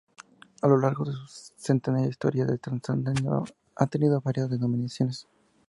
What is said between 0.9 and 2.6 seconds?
de su centenaria historia,